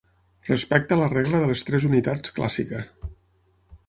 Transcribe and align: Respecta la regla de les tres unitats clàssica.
Respecta 0.47 0.97
la 1.01 1.09
regla 1.11 1.41
de 1.43 1.49
les 1.51 1.63
tres 1.67 1.85
unitats 1.89 2.33
clàssica. 2.39 2.81